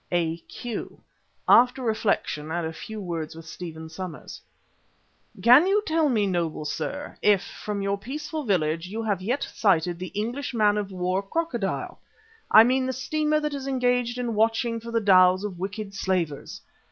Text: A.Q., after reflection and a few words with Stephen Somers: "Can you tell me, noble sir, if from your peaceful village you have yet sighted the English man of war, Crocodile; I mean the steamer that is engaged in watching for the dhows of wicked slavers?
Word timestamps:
A.Q., 0.11 0.99
after 1.47 1.83
reflection 1.83 2.49
and 2.51 2.65
a 2.65 2.73
few 2.73 2.99
words 2.99 3.35
with 3.35 3.45
Stephen 3.45 3.87
Somers: 3.87 4.41
"Can 5.43 5.67
you 5.67 5.83
tell 5.85 6.09
me, 6.09 6.25
noble 6.25 6.65
sir, 6.65 7.15
if 7.21 7.43
from 7.43 7.83
your 7.83 7.99
peaceful 7.99 8.43
village 8.43 8.87
you 8.87 9.03
have 9.03 9.21
yet 9.21 9.43
sighted 9.43 9.99
the 9.99 10.07
English 10.17 10.55
man 10.55 10.75
of 10.79 10.91
war, 10.91 11.21
Crocodile; 11.21 11.99
I 12.49 12.63
mean 12.63 12.87
the 12.87 12.93
steamer 12.93 13.39
that 13.41 13.53
is 13.53 13.67
engaged 13.67 14.17
in 14.17 14.33
watching 14.33 14.79
for 14.79 14.89
the 14.89 15.01
dhows 15.01 15.43
of 15.43 15.59
wicked 15.59 15.93
slavers? 15.93 16.61